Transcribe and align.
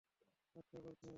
আচ্ছা, 0.55 0.77
গর্দভ। 0.77 1.09